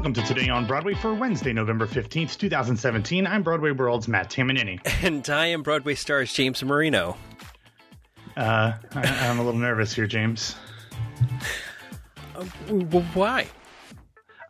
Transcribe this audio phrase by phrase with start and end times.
[0.00, 3.26] Welcome to Today on Broadway for Wednesday, November 15th, 2017.
[3.26, 4.80] I'm Broadway World's Matt Tamanini.
[5.04, 7.18] And I am Broadway stars James Marino.
[8.34, 10.56] Uh, I, I'm a little nervous here, James.
[12.34, 12.44] Uh,
[13.12, 13.46] why?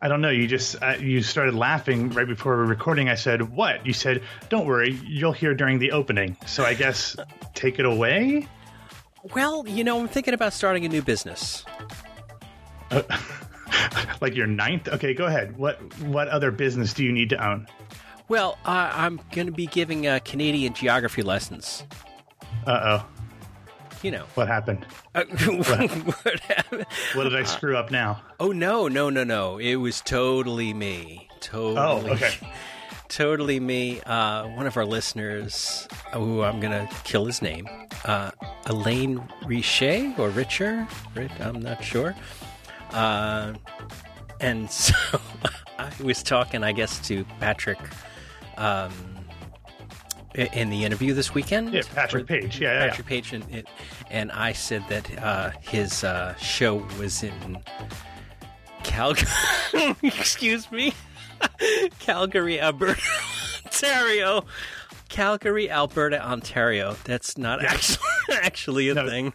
[0.01, 0.31] I don't know.
[0.31, 3.09] You just uh, you started laughing right before we were recording.
[3.09, 7.17] I said, "What?" You said, "Don't worry, you'll hear during the opening." So I guess
[7.55, 8.47] take it away.
[9.35, 11.65] Well, you know, I'm thinking about starting a new business.
[12.93, 13.03] Uh,
[14.21, 14.89] like your ninth?
[14.89, 15.57] Okay, go ahead.
[15.57, 17.67] What what other business do you need to own?
[18.29, 21.85] Well, uh, I'm going to be giving uh, Canadian geography lessons.
[22.67, 23.07] Uh oh.
[24.03, 24.87] You know what happened?
[25.15, 26.87] Uh, what happened?
[27.15, 28.23] What did I screw up now?
[28.39, 29.59] Oh no, no, no, no!
[29.59, 31.29] It was totally me.
[31.41, 32.11] Totally.
[32.11, 32.33] Oh, okay.
[33.09, 34.01] Totally me.
[34.03, 37.69] Uh, one of our listeners, who I'm going to kill his name,
[38.05, 38.31] uh,
[38.67, 40.87] Elaine Richer or Richer,
[41.41, 42.15] I'm not sure.
[42.93, 43.55] Uh,
[44.41, 44.95] and so
[45.79, 47.79] I was talking, I guess, to Patrick
[48.57, 48.93] um,
[50.35, 51.73] in the interview this weekend.
[51.73, 52.61] Yeah, Patrick Page.
[52.61, 53.11] Yeah, Patrick yeah.
[53.11, 53.65] Page, and,
[54.11, 57.59] and I said that uh, his uh, show was in
[58.83, 59.29] Calgary.
[60.03, 60.93] Excuse me,
[61.99, 63.01] Calgary, Alberta,
[63.65, 64.45] Ontario.
[65.09, 66.97] Calgary, Alberta, Ontario.
[67.03, 67.99] That's not actually
[68.33, 69.33] actually a no, thing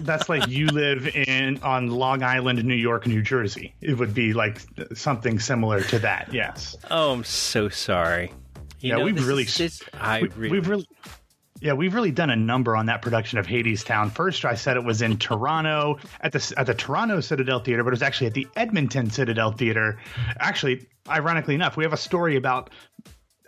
[0.00, 3.74] that's like you live in on Long Island, New York, New Jersey.
[3.80, 4.60] It would be like
[4.94, 6.32] something similar to that.
[6.32, 6.76] Yes.
[6.90, 8.32] Oh, I'm so sorry.
[8.80, 10.88] You yeah, know, we've really, is, this, I we, really, we've really,
[11.60, 14.12] yeah, we've really done a number on that production of Hadestown.
[14.12, 17.88] First, I said it was in Toronto at the at the Toronto Citadel Theater, but
[17.88, 19.98] it was actually at the Edmonton Citadel Theater.
[20.38, 22.70] Actually, ironically enough, we have a story about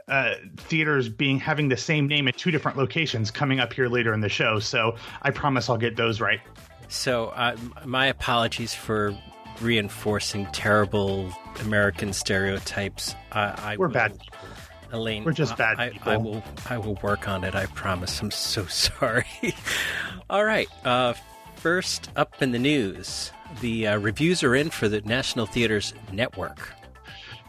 [0.09, 4.13] uh, theaters being having the same name at two different locations coming up here later
[4.13, 4.59] in the show.
[4.59, 6.41] So I promise I'll get those right.
[6.89, 9.17] So uh, my apologies for
[9.61, 13.15] reinforcing terrible American stereotypes.
[13.33, 14.19] I, I We're will, bad.
[14.93, 16.45] Elaine, we're just bad I, I, will.
[16.71, 17.57] I will work on it.
[17.57, 18.21] I promise.
[18.21, 19.27] I'm so sorry.
[20.31, 20.69] All right.
[20.85, 21.15] Uh,
[21.57, 26.73] first up in the news, the uh, reviews are in for the National Theaters Network.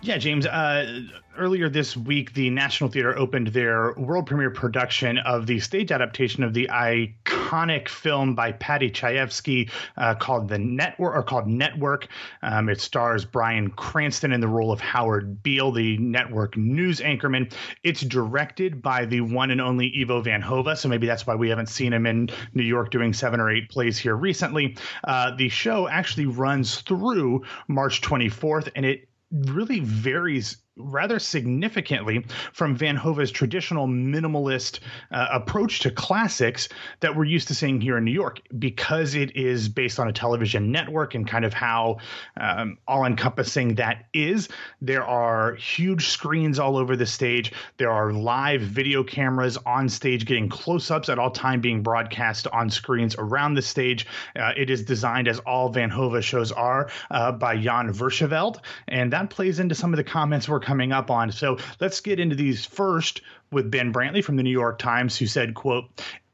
[0.01, 0.45] Yeah, James.
[0.45, 1.01] Uh,
[1.37, 6.43] earlier this week, the National Theater opened their world premiere production of the stage adaptation
[6.43, 12.07] of the iconic film by Paddy Chayefsky uh, called The Network, or called Network.
[12.43, 17.51] Um, it stars Bryan Cranston in the role of Howard Beale, the network news anchorman.
[17.83, 21.49] It's directed by the one and only Ivo Van Hove, so maybe that's why we
[21.49, 24.77] haven't seen him in New York doing seven or eight plays here recently.
[25.03, 32.75] Uh, the show actually runs through March 24th, and it really varies rather significantly from
[32.75, 34.79] Van Hove's traditional minimalist
[35.11, 39.35] uh, approach to classics that we're used to seeing here in New York because it
[39.35, 41.97] is based on a television network and kind of how
[42.39, 44.49] um, all encompassing that is.
[44.81, 47.51] There are huge screens all over the stage.
[47.77, 52.47] There are live video cameras on stage getting close ups at all time being broadcast
[52.47, 54.05] on screens around the stage.
[54.35, 59.13] Uh, it is designed as all Van Hove shows are uh, by Jan Versweyveld, and
[59.13, 61.31] that plays into some of the comments we're coming up on.
[61.31, 63.21] So let's get into these first
[63.53, 65.85] with Ben Brantley from the New York Times, who said, quote,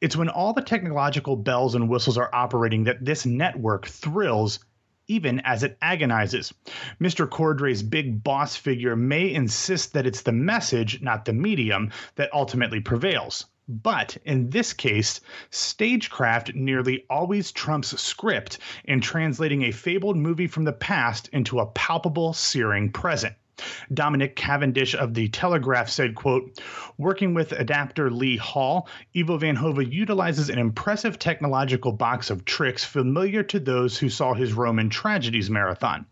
[0.01, 4.57] it's when all the technological bells and whistles are operating that this network thrills
[5.07, 6.51] even as it agonizes.
[6.99, 7.29] Mr.
[7.29, 12.79] Cordray's big boss figure may insist that it's the message, not the medium, that ultimately
[12.79, 13.45] prevails.
[13.67, 20.63] But in this case, stagecraft nearly always trumps script in translating a fabled movie from
[20.63, 23.35] the past into a palpable, searing present.
[23.93, 26.59] Dominic Cavendish of the Telegraph said, quote,
[26.97, 32.83] working with adapter Lee Hall, Ivo Van Hove utilizes an impressive technological box of tricks
[32.83, 36.05] familiar to those who saw his Roman tragedies marathon.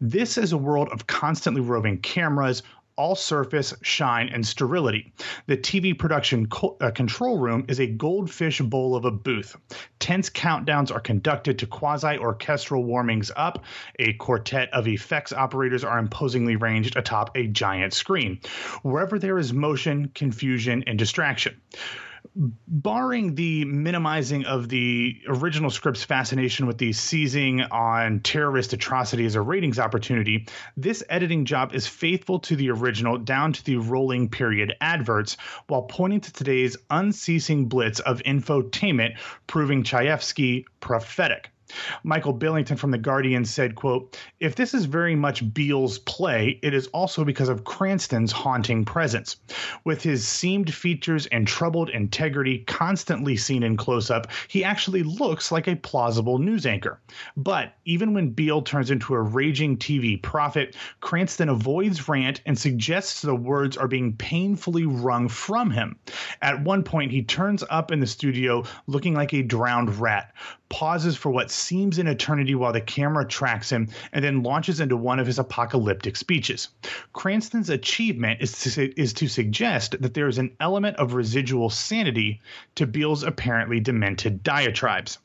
[0.00, 2.62] This is a world of constantly roving cameras,
[2.96, 5.12] all surface, shine, and sterility.
[5.46, 9.56] The TV production co- uh, control room is a goldfish bowl of a booth.
[9.98, 13.64] Tense countdowns are conducted to quasi orchestral warmings up.
[13.98, 18.40] A quartet of effects operators are imposingly ranged atop a giant screen.
[18.82, 21.60] Wherever there is motion, confusion, and distraction
[22.36, 29.34] barring the minimizing of the original script's fascination with the seizing on terrorist atrocity as
[29.34, 30.46] a ratings opportunity,
[30.76, 35.38] this editing job is faithful to the original down to the rolling period adverts
[35.68, 41.50] while pointing to today's unceasing blitz of infotainment, proving Chayefsky prophetic.
[42.02, 46.74] Michael Billington from The Guardian said, quote, If this is very much Beale's play, it
[46.74, 49.36] is also because of Cranston's haunting presence.
[49.84, 55.50] With his seamed features and troubled integrity constantly seen in close up, he actually looks
[55.50, 57.00] like a plausible news anchor.
[57.36, 63.22] But even when Beale turns into a raging TV prophet, Cranston avoids rant and suggests
[63.22, 65.98] the words are being painfully wrung from him.
[66.42, 70.32] At one point, he turns up in the studio looking like a drowned rat,
[70.68, 74.96] pauses for what seems an eternity while the camera tracks him, and then launches into
[74.96, 76.68] one of his apocalyptic speeches.
[77.12, 82.40] Cranston's achievement is to, is to suggest that there is an element of residual sanity
[82.74, 85.18] to Beale's apparently demented diatribes.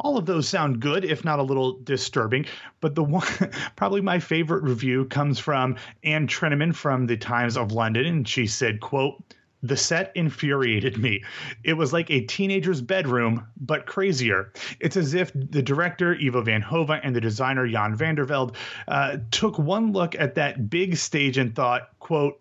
[0.00, 2.46] All of those sound good, if not a little disturbing.
[2.80, 3.26] But the one,
[3.76, 8.46] probably my favorite review comes from Anne Treneman from the Times of London, and she
[8.46, 9.22] said, "quote."
[9.62, 11.24] The set infuriated me.
[11.64, 14.52] It was like a teenager's bedroom, but crazier.
[14.78, 18.54] It's as if the director, Ivo van Hove, and the designer, Jan van der Velde,
[18.86, 22.40] uh, took one look at that big stage and thought, quote,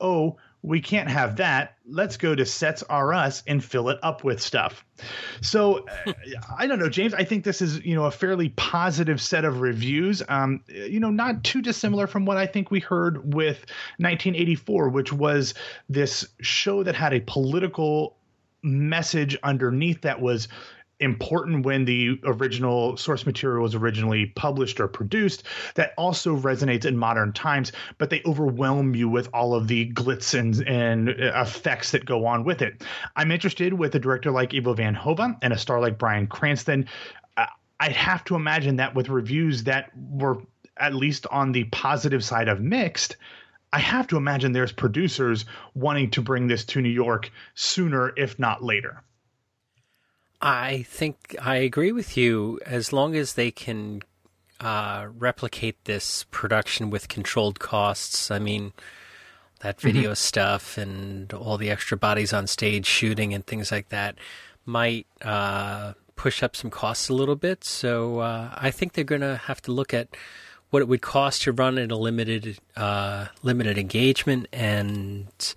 [0.00, 1.76] oh, we can't have that.
[1.86, 4.82] Let's go to Sets Are Us and fill it up with stuff.
[5.42, 6.12] So uh,
[6.58, 7.12] I don't know, James.
[7.12, 10.22] I think this is you know a fairly positive set of reviews.
[10.26, 13.58] Um, you know, not too dissimilar from what I think we heard with
[13.98, 15.52] 1984, which was
[15.90, 18.16] this show that had a political
[18.62, 20.48] message underneath that was
[21.00, 25.42] important when the original source material was originally published or produced
[25.74, 30.38] that also resonates in modern times but they overwhelm you with all of the glitz
[30.38, 32.82] and, and effects that go on with it
[33.16, 36.86] i'm interested with a director like ivo van hove and a star like bryan cranston
[37.80, 40.38] i'd have to imagine that with reviews that were
[40.76, 43.16] at least on the positive side of mixed
[43.72, 48.38] I have to imagine there's producers wanting to bring this to New York sooner, if
[48.38, 49.02] not later.
[50.40, 52.60] I think I agree with you.
[52.66, 54.02] As long as they can
[54.60, 58.72] uh, replicate this production with controlled costs, I mean,
[59.60, 59.86] that mm-hmm.
[59.86, 60.14] video mm-hmm.
[60.14, 64.16] stuff and all the extra bodies on stage shooting and things like that
[64.66, 67.64] might uh, push up some costs a little bit.
[67.64, 70.08] So uh, I think they're going to have to look at
[70.70, 75.54] what it would cost to run in a limited uh, limited engagement and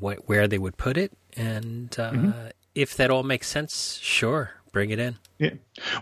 [0.00, 1.12] wh- where they would put it.
[1.36, 5.16] And uh, mm-hmm if that all makes sense, sure, bring it in.
[5.38, 5.50] Yeah.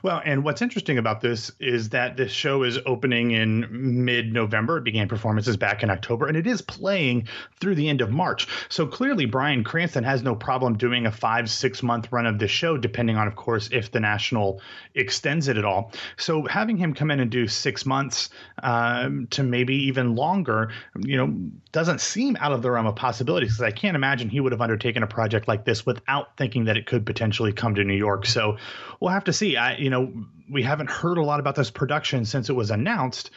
[0.02, 4.78] Well, and what's interesting about this is that this show is opening in mid November.
[4.78, 7.28] It began performances back in October, and it is playing
[7.60, 8.48] through the end of March.
[8.68, 12.50] So clearly, Bryan Cranston has no problem doing a five, six month run of this
[12.50, 14.60] show, depending on, of course, if the National
[14.96, 15.92] extends it at all.
[16.16, 18.30] So having him come in and do six months
[18.62, 21.32] um, to maybe even longer, you know,
[21.70, 24.60] doesn't seem out of the realm of possibilities because I can't imagine he would have
[24.60, 28.26] undertaken a project like this without thinking that it could potentially come to New York.
[28.26, 28.58] So
[29.00, 29.56] we'll have to see.
[29.56, 30.12] I, you know,
[30.50, 33.30] we haven't heard a lot about this production since it was announced.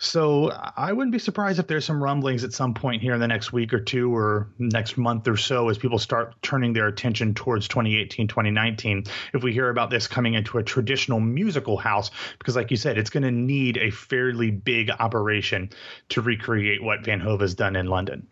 [0.00, 3.26] So I wouldn't be surprised if there's some rumblings at some point here in the
[3.26, 7.34] next week or two or next month or so as people start turning their attention
[7.34, 9.04] towards 2018, 2019.
[9.34, 12.96] If we hear about this coming into a traditional musical house, because like you said,
[12.96, 15.70] it's going to need a fairly big operation
[16.10, 18.28] to recreate what Van Hove has done in London.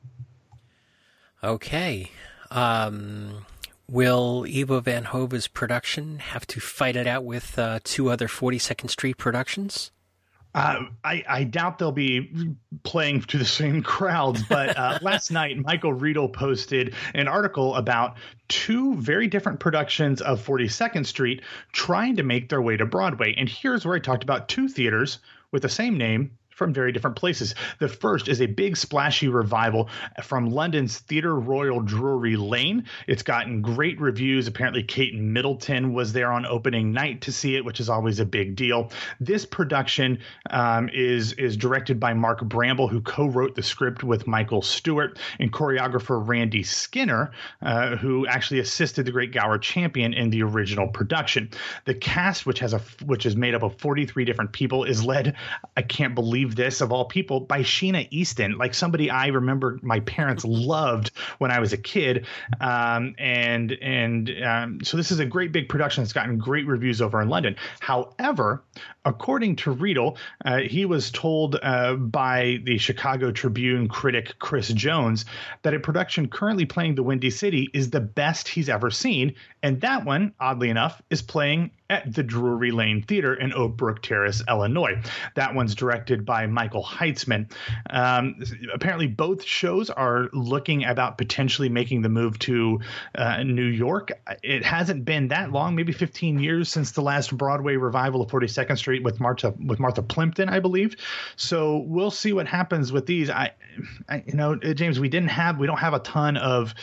[1.43, 2.12] Okay.
[2.53, 3.44] Um,
[3.88, 8.91] Will Ivo Van Hove's production have to fight it out with uh, two other 42nd
[8.91, 9.93] Street productions?
[10.56, 15.59] Uh, I, I, doubt they'll be playing to the same crowds, but uh, last night
[15.59, 18.17] Michael Riedel posted an article about
[18.49, 21.43] two very different productions of 42nd Street
[21.73, 23.35] trying to make their way to Broadway.
[23.37, 25.19] And here's where I talked about two theaters
[25.53, 27.55] with the same name from very different places.
[27.79, 29.90] The first is a big splashy revival
[30.23, 32.87] from London's Theatre Royal Drury Lane.
[33.07, 34.49] It's gotten great reviews.
[34.49, 38.25] Apparently, Kate Middleton was there on opening night to see it, which is always a
[38.25, 38.90] big deal.
[39.21, 44.62] This production um, is is directed by Mark Bramble, who co-wrote the script with Michael
[44.62, 50.42] Stewart and choreographer Randy Skinner, uh, who actually assisted the great Gower Champion in the
[50.42, 51.50] original production.
[51.85, 55.37] The cast, which has a which is made up of 43 different people, is led.
[55.76, 60.00] I can't believe this of all people by Sheena Easton, like somebody I remember my
[60.00, 62.26] parents loved when I was a kid.
[62.61, 67.03] Um, and and um, so this is a great big production that's gotten great reviews
[67.03, 67.57] over in London.
[67.81, 68.62] However,
[69.05, 75.25] according to Riedel, uh, he was told uh, by the Chicago Tribune critic Chris Jones
[75.62, 79.81] that a production currently playing the Windy City is the best he's ever seen, and
[79.81, 84.43] that one, oddly enough, is playing at the Drury Lane Theater in Oak Brook Terrace,
[84.49, 85.00] Illinois.
[85.35, 87.50] That one's directed by Michael Heitzman.
[87.90, 88.43] Um,
[88.75, 92.81] apparently, both shows are looking about potentially making the move to
[93.14, 94.12] uh, New York.
[94.43, 98.78] It hasn't been that long, maybe 15 years since the last Broadway revival of 42nd
[98.78, 100.97] Street with Martha with Martha Plimpton, I believe.
[101.37, 103.31] So we'll see what happens with these.
[103.31, 103.52] I,
[104.09, 106.75] I you know, James, we didn't have we don't have a ton of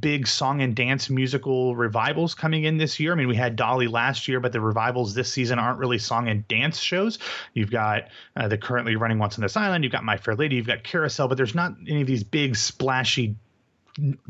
[0.00, 3.12] big song and dance musical revivals coming in this year.
[3.12, 6.28] I mean, we had Dolly last year, but the revivals this season aren't really song
[6.28, 7.18] and dance shows.
[7.52, 8.04] You've got
[8.36, 10.84] uh, the currently running Once on This Island, you've got My Fair Lady, you've got
[10.84, 13.34] Carousel, but there's not any of these big splashy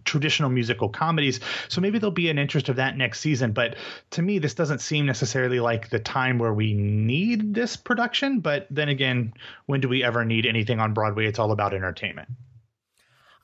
[0.04, 1.40] traditional musical comedies.
[1.68, 3.52] So maybe there'll be an interest of that next season.
[3.52, 3.76] But
[4.12, 8.40] to me, this doesn't seem necessarily like the time where we need this production.
[8.40, 9.34] But then again,
[9.66, 11.26] when do we ever need anything on Broadway?
[11.26, 12.30] It's all about entertainment.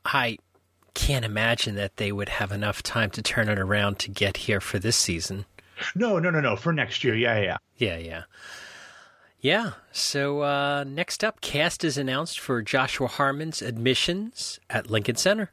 [0.06, 0.38] I
[0.94, 4.60] can't imagine that they would have enough time to turn it around to get here
[4.60, 5.44] for this season.
[5.94, 6.56] No, no, no, no.
[6.56, 7.14] For next year.
[7.14, 7.56] Yeah, yeah.
[7.76, 8.22] Yeah, yeah.
[9.40, 9.72] Yeah.
[9.90, 15.50] So uh, next up, cast is announced for Joshua Harmon's admissions at Lincoln Center.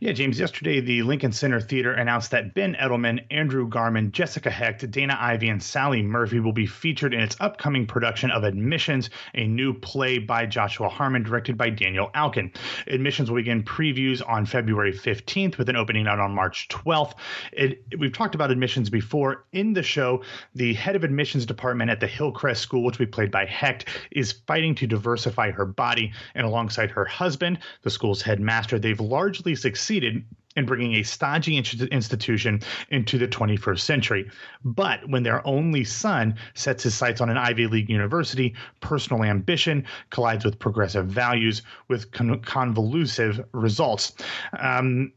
[0.00, 4.90] Yeah, James, yesterday the Lincoln Center Theater announced that Ben Edelman, Andrew Garman, Jessica Hecht,
[4.90, 9.46] Dana Ivey, and Sally Murphy will be featured in its upcoming production of Admissions, a
[9.46, 12.54] new play by Joshua Harmon, directed by Daniel Aukin.
[12.86, 17.14] Admissions will begin previews on February 15th with an opening out on March 12th.
[17.52, 19.44] It, we've talked about admissions before.
[19.52, 20.22] In the show,
[20.54, 23.86] the head of admissions department at the Hillcrest School, which will be played by Hecht,
[24.10, 29.54] is fighting to diversify her body, and alongside her husband, the school's headmaster, they've largely
[29.60, 30.24] succeeded
[30.56, 34.30] in bringing a stodgy institution into the 21st century.
[34.64, 39.86] But when their only son sets his sights on an Ivy League university, personal ambition
[40.10, 44.12] collides with progressive values with con- convolutive results.
[44.58, 45.12] Um,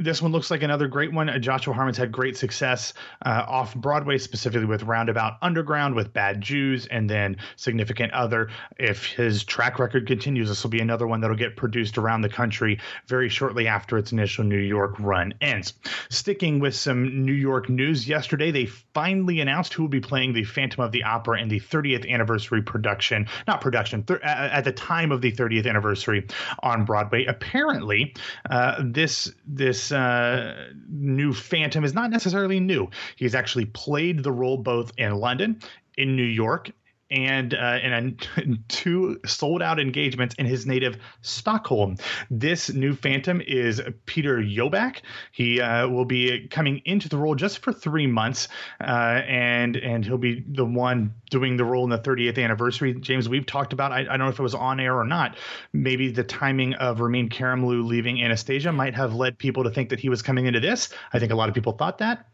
[0.00, 1.30] this one looks like another great one.
[1.40, 6.86] Joshua Harmon's had great success uh, off Broadway, specifically with Roundabout Underground, with Bad Jews,
[6.86, 8.48] and then Significant Other.
[8.78, 12.28] If his track record continues, this will be another one that'll get produced around the
[12.28, 15.74] country very shortly after its initial New York run ends.
[16.08, 20.44] Sticking with some New York news, yesterday they finally announced who will be playing the
[20.44, 25.20] Phantom of the Opera in the 30th anniversary production, not production, at the time of
[25.20, 26.26] the 30th anniversary
[26.62, 27.24] on Broadway.
[27.26, 28.14] Apparently,
[28.48, 32.88] uh, this this uh, new Phantom is not necessarily new.
[33.16, 35.60] He's actually played the role both in London,
[35.96, 36.70] in New York,
[37.10, 37.92] and uh, in
[38.36, 41.96] a, two sold out engagements in his native Stockholm.
[42.30, 45.00] This new Phantom is Peter Jöback.
[45.32, 48.48] He uh, will be coming into the role just for three months,
[48.80, 52.94] uh, and and he'll be the one doing the role in the 30th anniversary.
[52.94, 53.92] James, we've talked about.
[53.92, 55.36] I, I don't know if it was on air or not.
[55.72, 60.00] Maybe the timing of Ramin Karimloo leaving Anastasia might have led people to think that
[60.00, 60.90] he was coming into this.
[61.12, 62.26] I think a lot of people thought that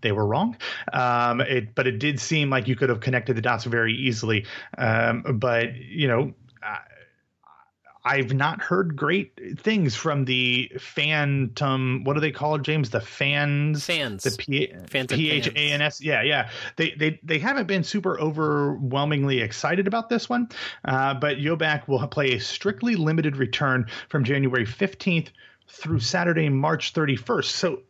[0.00, 0.56] they were wrong.
[0.92, 4.46] Um, it, but it did seem like you could have connected the dots very easily.
[4.76, 6.34] Um, but you know.
[8.04, 12.04] I've not heard great things from the Phantom.
[12.04, 12.88] What do they call it, James?
[12.88, 13.84] The fans.
[13.84, 15.08] Fans.
[15.08, 16.00] The P H A N S.
[16.00, 16.48] Yeah, yeah.
[16.76, 20.48] They they they haven't been super overwhelmingly excited about this one.
[20.84, 25.30] Uh, but Jöback will play a strictly limited return from January fifteenth
[25.68, 27.44] through Saturday, March 31st.
[27.44, 27.82] So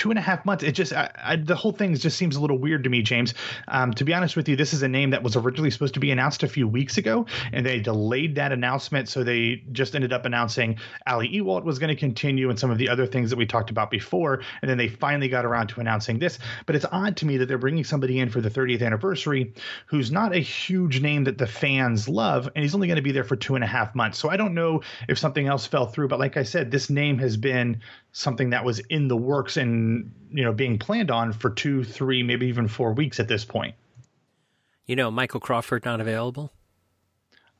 [0.00, 0.64] two and a half months.
[0.64, 3.34] It just I, I, the whole thing just seems a little weird to me, James.
[3.68, 6.00] Um, to be honest with you, this is a name that was originally supposed to
[6.00, 9.10] be announced a few weeks ago, and they delayed that announcement.
[9.10, 12.78] So they just ended up announcing Ali Ewoldt was going to continue and some of
[12.78, 15.80] the other things that we talked about before, and then they finally got around to
[15.80, 16.38] announcing this.
[16.64, 19.52] But it's odd to me that they're bringing somebody in for the 30th anniversary
[19.84, 23.12] who's not a huge name that the fans love, and he's only going to be
[23.12, 24.16] there for two and a half months.
[24.16, 27.18] So I don't know if something else fell through, but like I said, this name
[27.18, 29.89] has been something that was in the works and
[30.30, 33.74] you know being planned on for two, three, maybe even four weeks at this point.
[34.86, 36.52] You know, Michael Crawford not available.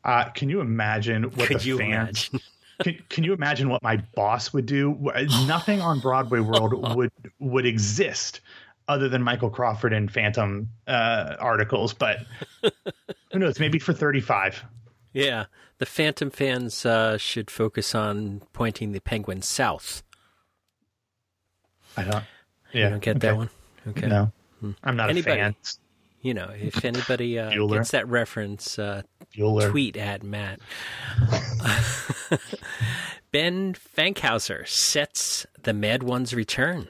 [0.04, 2.30] Uh, can you imagine what Could the fans?
[2.82, 4.98] can, can you imagine what my boss would do?
[5.46, 8.40] Nothing on Broadway World would would exist
[8.88, 11.94] other than Michael Crawford and Phantom uh, articles.
[11.94, 12.18] But
[13.32, 13.60] who knows?
[13.60, 14.64] Maybe for thirty five.
[15.12, 15.46] Yeah,
[15.78, 20.02] the Phantom fans uh, should focus on pointing the penguin south.
[21.96, 22.24] I don't.
[22.72, 23.28] Yeah, you don't get okay.
[23.28, 23.50] that one.
[23.88, 24.72] Okay, no, hmm.
[24.84, 25.56] I'm not anybody, a fan.
[26.22, 29.02] You know, if anybody uh, gets that reference, uh,
[29.34, 30.60] tweet at Matt.
[33.32, 36.88] ben Fankhauser sets the Mad One's return.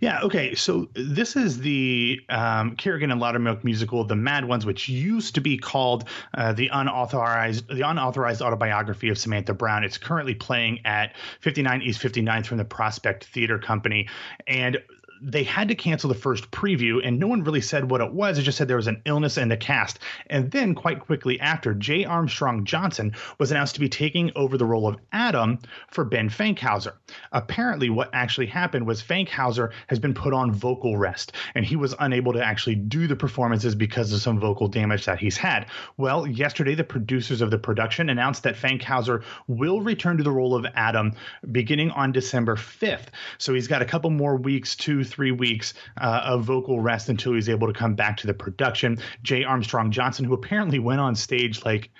[0.00, 0.20] Yeah.
[0.22, 0.54] Okay.
[0.54, 5.40] So this is the um, Kerrigan and Lowdermilk musical, "The Mad Ones," which used to
[5.40, 9.84] be called uh, the unauthorized the unauthorized autobiography of Samantha Brown.
[9.84, 14.08] It's currently playing at 59 East 59th from the Prospect Theater Company,
[14.46, 14.78] and
[15.22, 18.38] they had to cancel the first preview, and no one really said what it was.
[18.38, 20.00] It just said there was an illness in the cast.
[20.26, 24.64] And then, quite quickly after, Jay Armstrong Johnson was announced to be taking over the
[24.64, 25.60] role of Adam
[25.90, 26.94] for Ben Fankhauser.
[27.30, 31.94] Apparently, what actually happened was Fankhauser has been put on vocal rest, and he was
[32.00, 35.66] unable to actually do the performances because of some vocal damage that he's had.
[35.96, 40.56] Well, yesterday, the producers of the production announced that Fankhauser will return to the role
[40.56, 41.14] of Adam
[41.52, 43.06] beginning on December 5th.
[43.38, 47.34] So he's got a couple more weeks, two, three weeks uh, of vocal rest until
[47.34, 48.98] he's able to come back to the production.
[49.22, 51.90] Jay Armstrong Johnson, who apparently went on stage like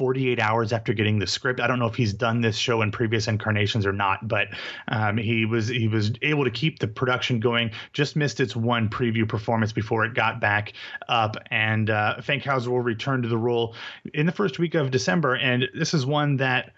[0.00, 1.58] 48 hours after getting the script.
[1.58, 4.48] I don't know if he's done this show in previous incarnations or not, but
[4.88, 7.70] um, he was he was able to keep the production going.
[7.92, 10.74] Just missed its one preview performance before it got back
[11.08, 13.74] up, and uh, Fankhauser will return to the role
[14.14, 15.34] in the first week of December.
[15.34, 16.72] And this is one that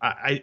[0.00, 0.42] I, I,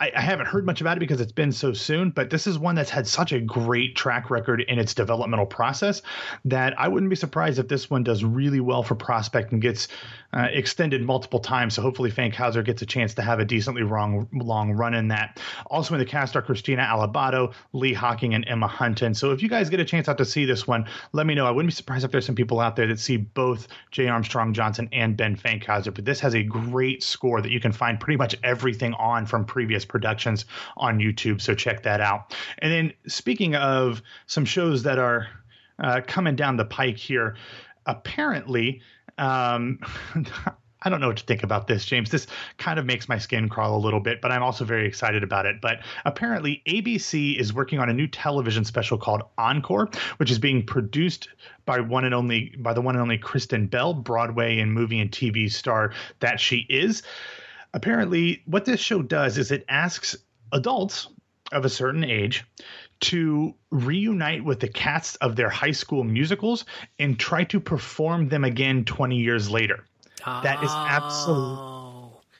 [0.00, 2.74] I haven't heard much about it because it's been so soon, but this is one
[2.74, 6.00] that's had such a great track record in its developmental process
[6.46, 9.88] that I wouldn't be surprised if this one does really well for prospect and gets
[10.32, 11.74] uh, extended multiple times.
[11.74, 15.40] So hopefully Fankhauser gets a chance to have a decently long, long run in that.
[15.66, 19.14] Also in the cast are Krystina Alabado, Lee Hocking, and Emma Hunton.
[19.14, 21.46] So if you guys get a chance out to see this one, let me know.
[21.46, 24.54] I wouldn't be surprised if there's some people out there that see both Jay Armstrong
[24.54, 28.16] Johnson and Ben Fankhauser, but this has a great score that you can find pretty
[28.16, 30.44] much everything on from previous productions
[30.76, 31.40] on YouTube.
[31.40, 32.36] So check that out.
[32.58, 35.28] And then speaking of some shows that are
[35.78, 37.36] uh, coming down the pike here,
[37.86, 38.82] apparently,
[39.18, 39.78] um,
[40.82, 42.10] I don't know what to think about this, James.
[42.10, 42.26] This
[42.56, 45.44] kind of makes my skin crawl a little bit, but I'm also very excited about
[45.44, 45.60] it.
[45.60, 50.64] But apparently, ABC is working on a new television special called Encore, which is being
[50.64, 51.28] produced
[51.66, 55.10] by one and only by the one and only Kristen Bell, Broadway and movie and
[55.10, 57.02] TV star that she is
[57.72, 60.16] apparently what this show does is it asks
[60.52, 61.08] adults
[61.52, 62.44] of a certain age
[63.00, 66.64] to reunite with the cast of their high school musicals
[66.98, 69.84] and try to perform them again 20 years later.
[70.26, 70.40] Oh.
[70.42, 71.80] That is absolutely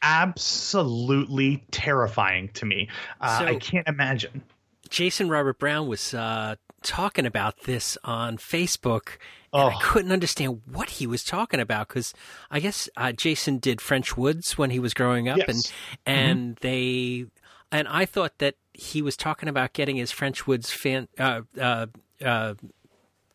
[0.02, 2.88] absolutely terrifying to me.
[3.20, 4.42] Uh, so, I can't imagine.
[4.88, 9.18] Jason Robert Brown was uh, talking about this on Facebook
[9.52, 9.66] Oh.
[9.66, 12.14] I couldn't understand what he was talking about because
[12.50, 15.48] I guess uh, Jason did French Woods when he was growing up, yes.
[15.48, 15.72] and
[16.06, 16.66] and mm-hmm.
[16.66, 17.26] they
[17.72, 21.86] and I thought that he was talking about getting his French Woods fan uh, uh,
[22.24, 22.54] uh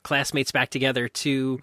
[0.04, 1.60] classmates back together to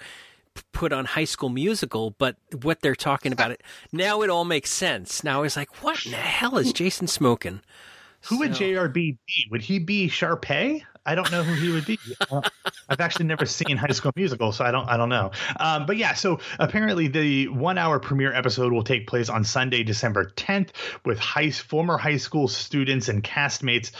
[0.73, 3.62] put on High School Musical, but what they're talking about it
[3.93, 5.25] now it all makes sense.
[5.25, 7.61] Now I was like, what in the hell is Jason smoking?
[8.26, 8.38] Who so.
[8.41, 9.19] would JRB be?
[9.50, 10.82] Would he be Sharpay?
[11.04, 11.99] I don't know who he would be.
[12.88, 15.32] I've actually never seen High School Musical, so I don't I don't know.
[15.58, 19.82] Um, but yeah, so apparently the one hour premiere episode will take place on Sunday,
[19.82, 20.71] December 10th,
[21.04, 23.91] with high former high school students and castmates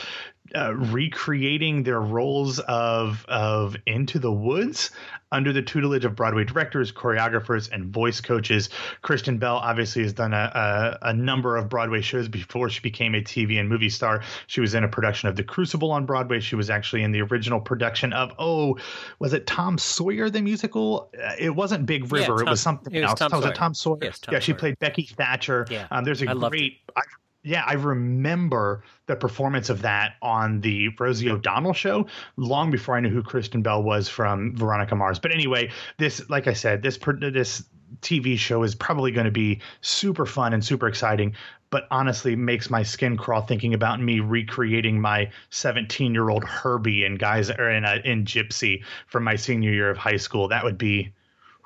[0.55, 4.91] uh, recreating their roles of of Into the Woods
[5.31, 8.69] under the tutelage of Broadway directors, choreographers, and voice coaches.
[9.01, 13.15] Kristen Bell obviously has done a, a, a number of Broadway shows before she became
[13.15, 14.21] a TV and movie star.
[14.45, 16.39] She was in a production of The Crucible on Broadway.
[16.39, 18.77] She was actually in the original production of oh,
[19.19, 21.09] was it Tom Sawyer the musical?
[21.19, 22.33] Uh, it wasn't Big River.
[22.33, 23.19] Yeah, Tom, it was something it was else.
[23.19, 23.99] Tom was it Tom Sawyer?
[24.03, 24.59] Yes, Tom yeah, she Sawyer.
[24.59, 25.65] played Becky Thatcher.
[25.71, 26.79] Yeah, um, there's a I great.
[26.95, 27.01] I,
[27.43, 33.01] yeah, I remember the performance of that on the Rosie O'Donnell show long before I
[33.01, 35.19] knew who Kristen Bell was from Veronica Mars.
[35.19, 37.63] But anyway, this, like I said, this this
[38.01, 41.35] TV show is probably going to be super fun and super exciting.
[41.69, 47.03] But honestly, makes my skin crawl thinking about me recreating my 17 year old Herbie
[47.03, 50.47] and guys or in a, in Gypsy from my senior year of high school.
[50.47, 51.13] That would be,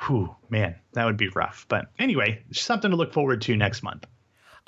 [0.08, 1.68] whew, man, that would be rough.
[1.70, 4.08] But anyway, something to look forward to next month.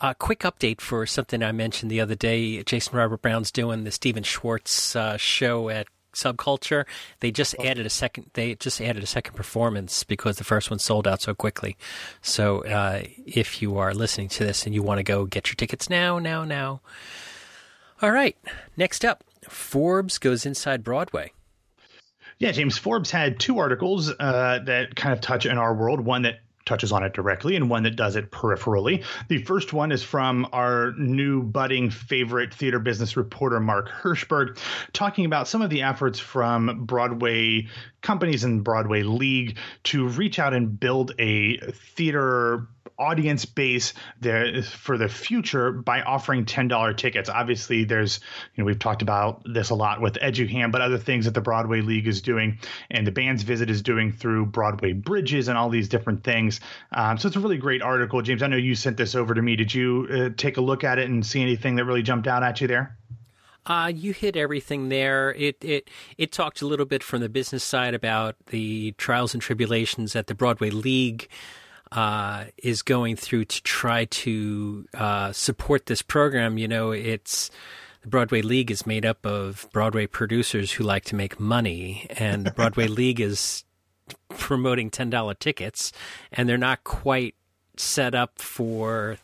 [0.02, 2.64] A quick update for something I mentioned the other day.
[2.64, 6.86] Jason Robert Brown's doing the Stephen Schwartz uh, show at Subculture.
[7.20, 7.66] They just oh.
[7.66, 8.32] added a second.
[8.34, 11.76] They just added a second performance because the first one sold out so quickly.
[12.22, 15.56] So uh, if you are listening to this and you want to go, get your
[15.56, 16.80] tickets now, now, now.
[18.02, 18.38] All right.
[18.78, 21.34] Next up, Forbes goes inside Broadway.
[22.38, 26.00] Yeah, James Forbes had two articles uh, that kind of touch in our world.
[26.00, 29.04] One that touches on it directly and one that does it peripherally.
[29.28, 34.58] The first one is from our new budding favorite theater business reporter, Mark Hirschberg,
[34.94, 37.68] talking about some of the efforts from Broadway
[38.02, 42.68] companies and Broadway League to reach out and build a theater
[43.00, 47.30] audience base there for the future by offering $10 tickets.
[47.30, 48.20] Obviously, there's,
[48.56, 51.42] you know, we've talked about this a lot with EduHam, but other things that the
[51.42, 52.60] Broadway League is doing
[52.92, 56.60] and the band's visit is doing through Broadway Bridges and all these different things.
[56.92, 58.22] Um, so it's a really great article.
[58.22, 59.56] James, I know you sent this over to me.
[59.56, 62.44] Did you uh, take a look at it and see anything that really jumped out
[62.44, 62.98] at you there?
[63.66, 65.32] Uh, you hit everything there.
[65.36, 69.44] It it it talked a little bit from the business side about the trials and
[69.44, 71.28] tribulations at the Broadway League
[71.92, 76.58] uh, is going through to try to uh, support this program.
[76.58, 77.50] You know, it's
[78.02, 82.46] the Broadway League is made up of Broadway producers who like to make money, and
[82.46, 83.64] the Broadway League is
[84.38, 85.92] promoting ten dollar tickets,
[86.32, 87.36] and they're not quite
[87.78, 89.18] set up for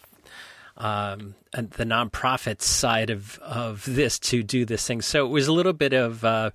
[0.77, 5.01] um, the nonprofit side of of this to do this thing.
[5.01, 6.51] So it was a little bit of uh,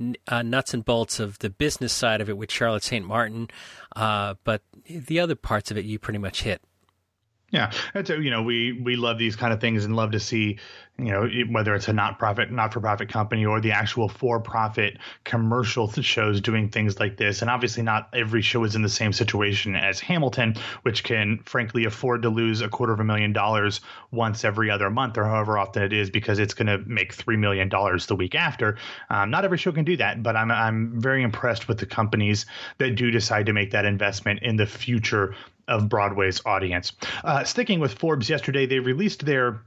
[0.00, 3.06] n- uh, nuts and bolts of the business side of it with Charlotte St.
[3.06, 3.48] Martin,
[3.94, 6.60] uh, but the other parts of it you pretty much hit.
[7.50, 10.20] Yeah, that's a, you know we we love these kind of things and love to
[10.20, 10.58] see
[10.98, 14.38] you know whether it's a not profit not for profit company or the actual for
[14.38, 17.42] profit commercial shows doing things like this.
[17.42, 21.86] And obviously, not every show is in the same situation as Hamilton, which can frankly
[21.86, 23.80] afford to lose a quarter of a million dollars
[24.12, 27.36] once every other month or however often it is because it's going to make three
[27.36, 28.76] million dollars the week after.
[29.08, 32.46] Um, not every show can do that, but I'm I'm very impressed with the companies
[32.78, 35.34] that do decide to make that investment in the future
[35.70, 36.92] of Broadway's audience.
[37.24, 39.62] Uh, sticking with Forbes yesterday, they released their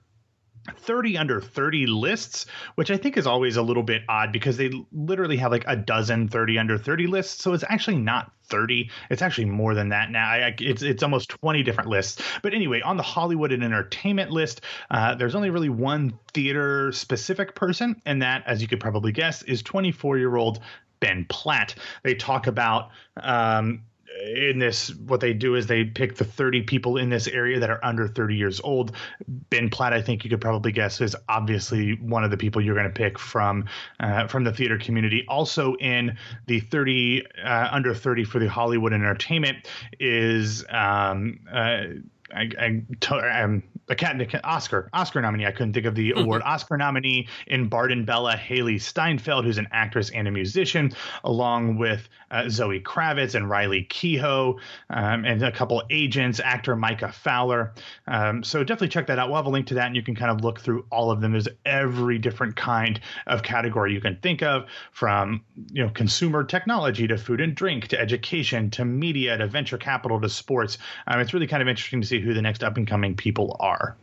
[0.72, 4.72] 30 under 30 lists, which I think is always a little bit odd because they
[4.94, 7.44] literally have like a dozen 30 under 30 lists.
[7.44, 8.90] So it's actually not 30.
[9.10, 10.26] It's actually more than that now.
[10.26, 12.22] I, it's it's almost 20 different lists.
[12.42, 17.56] But anyway, on the Hollywood and entertainment list, uh, there's only really one theater specific
[17.56, 20.60] person, and that, as you could probably guess, is 24 year old
[21.02, 21.76] Ben Platt.
[22.04, 23.82] They talk about um,
[24.22, 27.70] in this what they do is they pick the 30 people in this area that
[27.70, 28.96] are under 30 years old.
[29.28, 32.76] Ben platt i think you could probably guess is obviously one of the people you're
[32.76, 33.66] going to pick from
[34.00, 35.26] uh, from the theater community.
[35.28, 39.68] Also in the 30 uh, under 30 for the hollywood entertainment
[40.00, 41.84] is um, uh,
[42.34, 45.46] I, I, I'm Academy Oscar Oscar nominee.
[45.46, 46.42] I couldn't think of the award.
[46.46, 52.08] Oscar nominee in Barden Bella Hailee Steinfeld, who's an actress and a musician, along with
[52.32, 54.58] uh, Zoe Kravitz and Riley Keough,
[54.90, 56.40] um, and a couple agents.
[56.40, 57.74] Actor Micah Fowler.
[58.08, 59.28] Um, so definitely check that out.
[59.28, 61.20] We'll have a link to that, and you can kind of look through all of
[61.20, 61.34] them.
[61.34, 67.06] There's every different kind of category you can think of, from you know consumer technology
[67.08, 70.78] to food and drink to education to media to venture capital to sports.
[71.08, 73.56] Um, it's really kind of interesting to see who the next up and coming people
[73.60, 73.96] are.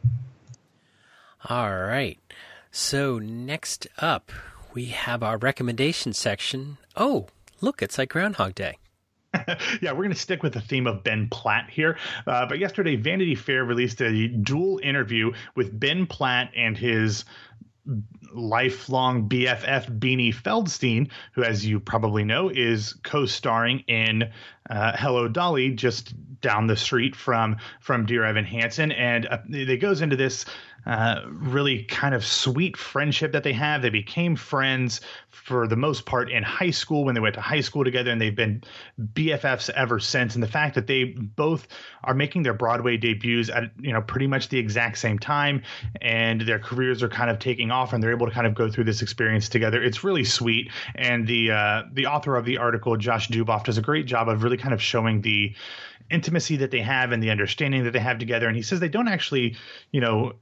[1.48, 2.18] All right.
[2.70, 4.30] So next up,
[4.74, 6.78] we have our recommendation section.
[6.96, 7.26] Oh,
[7.60, 8.78] look, it's like Groundhog Day.
[9.80, 11.96] yeah, we're going to stick with the theme of Ben Platt here.
[12.26, 17.24] Uh, but yesterday, Vanity Fair released a dual interview with Ben Platt and his
[18.32, 24.30] lifelong BFF Beanie Feldstein, who, as you probably know, is co-starring in
[24.68, 29.78] uh, Hello Dolly, just down the street from from Dear Evan Hansen, and uh, it
[29.78, 30.44] goes into this
[30.86, 33.82] uh, really kind of sweet friendship that they have.
[33.82, 37.60] They became friends for the most part in high school when they went to high
[37.60, 38.62] school together, and they've been
[39.14, 40.34] BFFs ever since.
[40.34, 41.68] And the fact that they both
[42.04, 45.62] are making their Broadway debuts at you know pretty much the exact same time,
[46.00, 48.70] and their careers are kind of taking off, and they're able to kind of go
[48.70, 49.82] through this experience together.
[49.82, 50.70] It's really sweet.
[50.94, 54.42] And the uh, the author of the article, Josh Duboff, does a great job of
[54.42, 55.54] really kind of showing the
[56.10, 58.46] intimacy that they have and the understanding that they have together.
[58.46, 59.56] And he says they don't actually,
[59.92, 60.32] you know,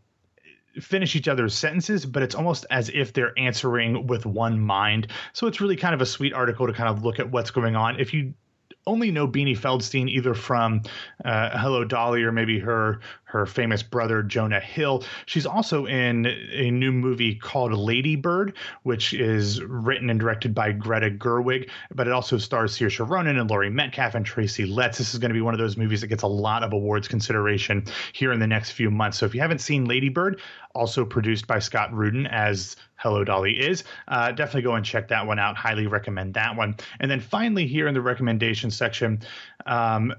[0.81, 5.09] finish each other's sentences, but it's almost as if they're answering with one mind.
[5.33, 7.77] So it's really kind of a sweet article to kind of look at what's going
[7.77, 7.99] on.
[7.99, 8.35] If you
[8.89, 10.83] only know Beanie Feldstein either from
[11.25, 15.05] uh, Hello Dolly or maybe her her famous brother Jonah Hill.
[15.27, 20.73] She's also in a new movie called Lady Bird, which is written and directed by
[20.73, 24.97] Greta Gerwig, but it also stars Saoirse Ronan and Laurie Metcalf and Tracy Letts.
[24.97, 27.07] This is going to be one of those movies that gets a lot of awards
[27.07, 29.19] consideration here in the next few months.
[29.19, 30.41] So if you haven't seen Lady Bird,
[30.79, 33.85] also produced by Scott Rudin as Hello Dolly is.
[34.07, 35.57] Uh, definitely go and check that one out.
[35.57, 36.77] Highly recommend that one.
[37.01, 39.21] And then finally, here in the recommendation section,
[39.67, 40.15] um,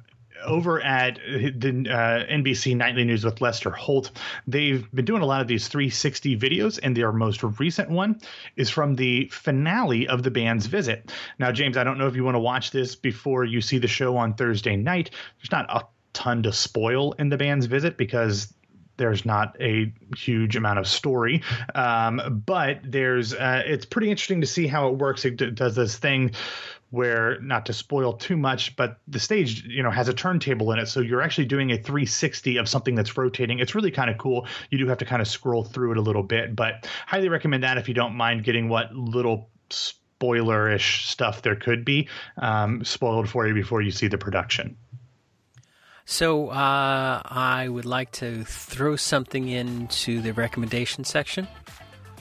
[0.45, 4.11] over at the uh, NBC Nightly News with Lester Holt,
[4.47, 8.19] they've been doing a lot of these 360 videos, and their most recent one
[8.55, 11.11] is from the finale of the band's visit.
[11.39, 13.87] Now, James, I don't know if you want to watch this before you see the
[13.87, 15.11] show on Thursday night.
[15.37, 18.53] There's not a ton to spoil in the band's visit because
[18.99, 21.41] there's not a huge amount of story,
[21.73, 25.25] um, but there's uh, it's pretty interesting to see how it works.
[25.25, 26.31] It d- does this thing
[26.91, 30.79] where not to spoil too much, but the stage you know has a turntable in
[30.79, 33.59] it, so you're actually doing a 360 of something that's rotating.
[33.59, 34.47] It's really kind of cool.
[34.69, 37.63] You do have to kind of scroll through it a little bit, but highly recommend
[37.63, 42.07] that if you don't mind getting what little spoilerish stuff there could be
[42.41, 44.75] um, spoiled for you before you see the production.
[46.09, 51.47] So uh, I would like to throw something into the recommendation section.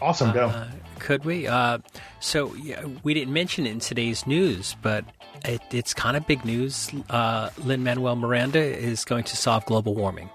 [0.03, 0.49] Awesome, go.
[0.49, 1.47] Uh, could we?
[1.47, 1.79] Uh,
[2.21, 5.07] so yeah, we didn't mention it in today's news, but
[5.43, 6.91] it, it's kind of big news.
[7.09, 10.29] Uh, Lin Manuel Miranda is going to solve global warming.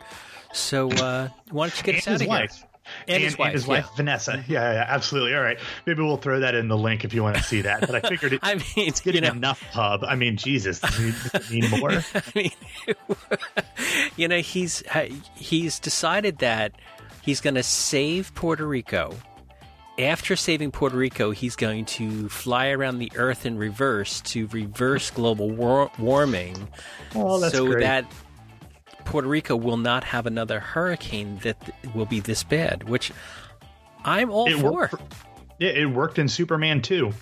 [0.51, 2.57] So uh, why don't you get us out of wife.
[2.57, 2.67] here?
[3.07, 3.91] And, his wife, and his wife mm-hmm.
[3.91, 3.97] yeah.
[3.97, 4.45] Vanessa.
[4.47, 5.35] Yeah, yeah, absolutely.
[5.35, 5.59] All right.
[5.85, 7.81] Maybe we'll throw that in the link if you want to see that.
[7.81, 10.03] But I figured it, I mean, it's getting you know, enough pub.
[10.03, 11.91] I mean, Jesus, does it does need more?
[12.15, 12.51] I mean,
[14.15, 14.83] you know, he's
[15.35, 16.73] he's decided that
[17.21, 19.15] he's going to save Puerto Rico.
[19.99, 25.11] After saving Puerto Rico, he's going to fly around the Earth in reverse to reverse
[25.11, 26.67] global war- warming,
[27.13, 27.81] Oh, that's so great.
[27.81, 28.11] that
[29.05, 31.57] Puerto Rico will not have another hurricane that
[31.93, 32.87] will be this bad.
[32.89, 33.11] Which
[34.03, 34.71] I'm all it for.
[34.71, 35.13] worked.
[35.13, 35.27] For,
[35.59, 37.13] yeah, it worked in Superman too.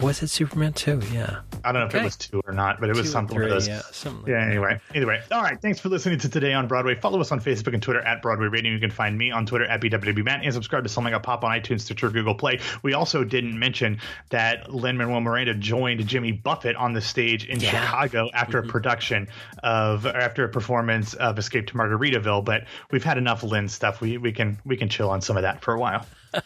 [0.00, 1.00] Was it Superman too?
[1.12, 3.48] Yeah, I don't know if it was two or not, but it was something three,
[3.48, 3.68] those.
[3.68, 4.80] yeah, something like Yeah, anyway.
[4.94, 5.22] Anyway.
[5.30, 5.60] All right.
[5.60, 6.94] Thanks for listening to Today on Broadway.
[6.96, 8.72] Follow us on Facebook and Twitter at Broadway Radio.
[8.72, 11.52] You can find me on Twitter at BWWMatt and subscribe to Something Got Pop on
[11.58, 12.58] iTunes, Stitcher, Google Play.
[12.82, 13.98] We also didn't mention
[14.30, 17.70] that Lin Manuel Miranda joined Jimmy Buffett on the stage in Yeah.
[17.70, 19.28] Chicago after a production
[19.62, 22.44] of, or after a performance of Escape to Margaritaville.
[22.44, 24.00] But we've had enough Lin stuff.
[24.00, 26.04] We, we can we can chill on some of that for a while.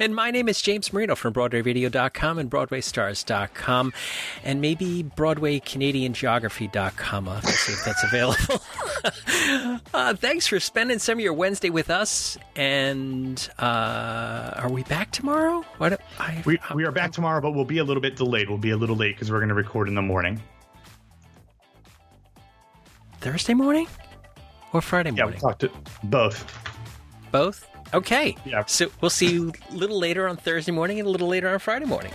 [0.00, 3.92] And my name is James Marino from BroadwayVideo.com and BroadwayStars.com
[4.44, 7.28] and maybe BroadwayCanadianGeography.com.
[7.28, 8.62] I'll see if that's available.
[9.94, 12.38] uh, thanks for spending some of your Wednesday with us.
[12.54, 15.64] And uh, are we back tomorrow?
[15.78, 18.48] What I, We, we are back tomorrow, but we'll be a little bit delayed.
[18.48, 20.40] We'll be a little late because we're going to record in the morning.
[23.20, 23.88] Thursday morning
[24.72, 25.28] or Friday morning?
[25.28, 25.72] Yeah, we talked to
[26.04, 26.46] both.
[27.32, 27.66] Both.
[27.94, 28.36] Okay.
[28.44, 28.64] Yeah.
[28.66, 31.58] So we'll see you a little later on Thursday morning and a little later on
[31.58, 32.12] Friday morning.